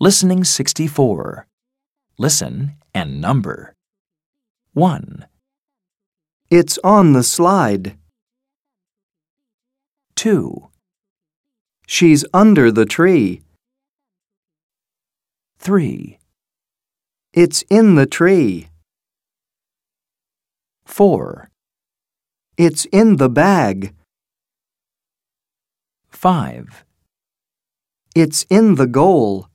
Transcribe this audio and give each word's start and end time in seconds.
Listening 0.00 0.44
64. 0.44 1.48
Listen 2.18 2.76
and 2.94 3.20
number. 3.20 3.74
1, 4.72 5.26
It's 6.50 6.78
on 6.84 7.14
the 7.14 7.24
slide. 7.24 7.98
2, 10.14 10.68
She's 11.84 12.24
under 12.32 12.70
the 12.70 12.86
tree. 12.86 13.42
3, 15.58 16.18
It's 17.32 17.62
in 17.68 17.96
the 17.96 18.06
tree. 18.06 18.68
4, 20.84 21.50
It's 22.56 22.84
in 22.92 23.16
the 23.16 23.28
bag. 23.28 23.96
5, 26.10 26.84
It's 28.14 28.46
in 28.48 28.76
the 28.76 28.86
goal. 28.86 29.48